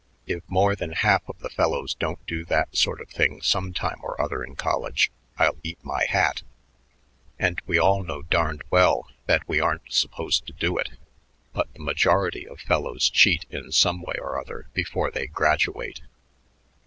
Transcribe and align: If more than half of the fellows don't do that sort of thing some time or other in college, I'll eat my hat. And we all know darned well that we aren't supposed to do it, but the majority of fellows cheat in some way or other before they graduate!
If 0.25 0.41
more 0.47 0.75
than 0.75 0.93
half 0.93 1.29
of 1.29 1.37
the 1.41 1.49
fellows 1.51 1.93
don't 1.93 2.25
do 2.25 2.43
that 2.45 2.75
sort 2.75 3.01
of 3.01 3.09
thing 3.09 3.39
some 3.43 3.71
time 3.71 3.99
or 4.01 4.19
other 4.19 4.43
in 4.43 4.55
college, 4.55 5.11
I'll 5.37 5.57
eat 5.61 5.77
my 5.83 6.05
hat. 6.05 6.41
And 7.37 7.61
we 7.67 7.77
all 7.77 8.01
know 8.03 8.23
darned 8.23 8.63
well 8.71 9.11
that 9.27 9.47
we 9.47 9.59
aren't 9.59 9.93
supposed 9.93 10.47
to 10.47 10.53
do 10.53 10.75
it, 10.79 10.97
but 11.53 11.71
the 11.75 11.83
majority 11.83 12.47
of 12.47 12.59
fellows 12.61 13.11
cheat 13.11 13.45
in 13.51 13.71
some 13.71 14.01
way 14.01 14.15
or 14.19 14.41
other 14.41 14.69
before 14.73 15.11
they 15.11 15.27
graduate! 15.27 16.01